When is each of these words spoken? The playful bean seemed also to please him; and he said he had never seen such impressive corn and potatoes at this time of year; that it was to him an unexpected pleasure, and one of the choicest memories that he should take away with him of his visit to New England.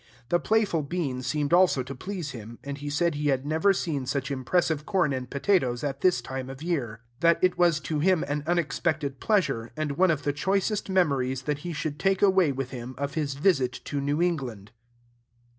The 0.29 0.39
playful 0.39 0.81
bean 0.81 1.21
seemed 1.21 1.53
also 1.53 1.83
to 1.83 1.93
please 1.93 2.31
him; 2.31 2.57
and 2.63 2.75
he 2.79 2.89
said 2.89 3.13
he 3.13 3.27
had 3.27 3.45
never 3.45 3.71
seen 3.71 4.07
such 4.07 4.31
impressive 4.31 4.83
corn 4.83 5.13
and 5.13 5.29
potatoes 5.29 5.83
at 5.83 6.01
this 6.01 6.23
time 6.23 6.49
of 6.49 6.63
year; 6.63 7.01
that 7.19 7.37
it 7.43 7.55
was 7.55 7.79
to 7.81 7.99
him 7.99 8.23
an 8.27 8.41
unexpected 8.47 9.19
pleasure, 9.19 9.69
and 9.77 9.97
one 9.99 10.09
of 10.09 10.23
the 10.23 10.33
choicest 10.33 10.89
memories 10.89 11.43
that 11.43 11.59
he 11.59 11.71
should 11.71 11.99
take 11.99 12.23
away 12.23 12.51
with 12.51 12.71
him 12.71 12.95
of 12.97 13.13
his 13.13 13.35
visit 13.35 13.73
to 13.73 14.01
New 14.01 14.23
England. 14.23 14.71